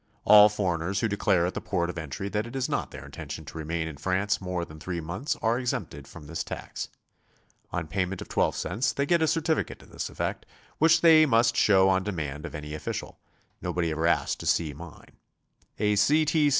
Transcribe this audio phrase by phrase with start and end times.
[0.25, 3.45] All foreigners who declare at the port of entry that it is not their intention
[3.45, 6.89] to remain in France more than three months are exempted from this tax.
[7.71, 10.47] On payment of T2 cents they get a certificate to this effect,
[10.79, 13.19] which they must show on demand of any official;
[13.61, 15.17] nob'ody ever asked to see mine.
[15.77, 16.25] A C.
[16.25, 16.49] T.
[16.49, 16.49] C.